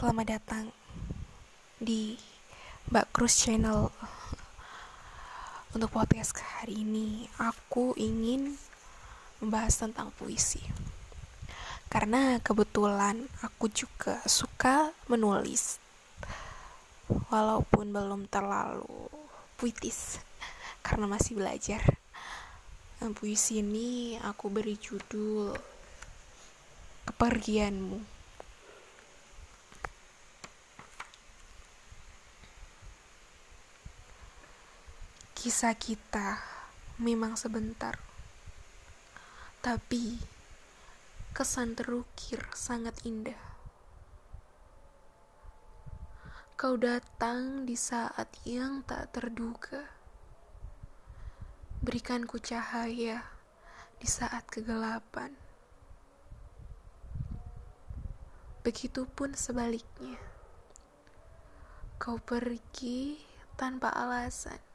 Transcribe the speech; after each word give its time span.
Selamat 0.00 0.32
datang 0.32 0.72
di 1.76 2.16
Mbak 2.88 3.12
Cruz 3.12 3.36
Channel. 3.36 3.92
Untuk 5.76 5.92
podcast 5.92 6.40
hari 6.40 6.88
ini, 6.88 7.28
aku 7.36 7.92
ingin 8.00 8.56
membahas 9.44 9.76
tentang 9.76 10.08
puisi. 10.16 10.64
Karena 11.92 12.40
kebetulan 12.40 13.28
aku 13.44 13.68
juga 13.68 14.24
suka 14.24 14.88
menulis. 15.12 15.76
Walaupun 17.28 17.92
belum 17.92 18.24
terlalu 18.32 19.04
puitis 19.60 20.16
karena 20.80 21.12
masih 21.12 21.36
belajar. 21.36 21.84
Puisi 23.20 23.60
ini 23.60 24.16
aku 24.16 24.48
beri 24.48 24.80
judul 24.80 25.52
Kepergianmu. 27.04 28.19
Kisah 35.40 35.72
kita 35.72 36.36
memang 37.00 37.32
sebentar, 37.32 37.96
tapi 39.64 40.20
kesan 41.32 41.72
terukir 41.72 42.44
sangat 42.52 42.92
indah. 43.08 43.40
Kau 46.60 46.76
datang 46.76 47.64
di 47.64 47.72
saat 47.72 48.28
yang 48.44 48.84
tak 48.84 49.16
terduga, 49.16 49.88
berikanku 51.80 52.36
cahaya 52.36 53.24
di 53.96 54.08
saat 54.12 54.44
kegelapan. 54.44 55.32
Begitupun 58.60 59.32
sebaliknya, 59.32 60.20
kau 61.96 62.20
pergi 62.20 63.16
tanpa 63.56 63.88
alasan 63.88 64.69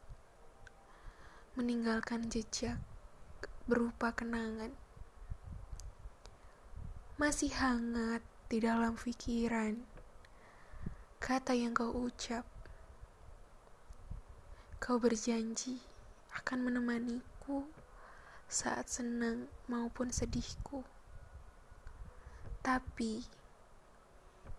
meninggalkan 1.55 2.27
jejak 2.27 2.75
berupa 3.63 4.11
kenangan. 4.11 4.75
Masih 7.15 7.49
hangat 7.55 8.19
di 8.51 8.59
dalam 8.59 8.99
pikiran 8.99 9.79
kata 11.23 11.55
yang 11.55 11.71
kau 11.71 11.89
ucap. 11.95 12.43
Kau 14.83 14.99
berjanji 14.99 15.81
akan 16.35 16.69
menemaniku 16.69 17.65
saat 18.45 18.91
senang 18.91 19.49
maupun 19.65 20.13
sedihku. 20.13 20.85
Tapi 22.61 23.25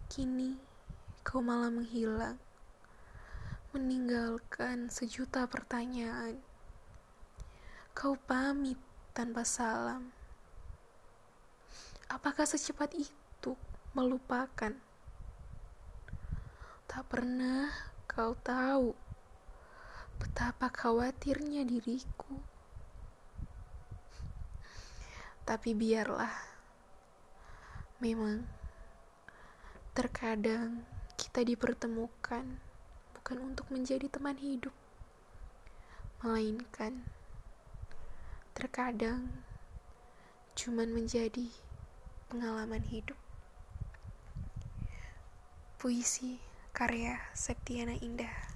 kini 0.08 0.58
kau 1.22 1.44
malah 1.44 1.70
menghilang, 1.70 2.40
meninggalkan 3.70 4.88
sejuta 4.88 5.46
pertanyaan. 5.46 6.55
Kau 7.96 8.12
pamit 8.12 8.76
tanpa 9.16 9.40
salam. 9.40 10.12
Apakah 12.12 12.44
secepat 12.44 12.92
itu 12.92 13.56
melupakan? 13.96 14.76
Tak 16.84 17.04
pernah 17.08 17.72
kau 18.04 18.36
tahu 18.44 18.92
betapa 20.20 20.68
khawatirnya 20.68 21.64
diriku. 21.64 22.36
Tapi 25.48 25.72
biarlah, 25.72 26.36
memang 28.04 28.44
terkadang 29.96 30.84
kita 31.16 31.40
dipertemukan 31.48 32.44
bukan 33.16 33.36
untuk 33.40 33.72
menjadi 33.72 34.04
teman 34.12 34.36
hidup, 34.36 34.76
melainkan 36.20 37.15
terkadang 38.56 39.28
cuman 40.56 40.88
menjadi 40.88 41.52
pengalaman 42.32 42.80
hidup. 42.88 43.20
Puisi 45.76 46.40
karya 46.72 47.20
Septiana 47.36 48.00
Indah. 48.00 48.55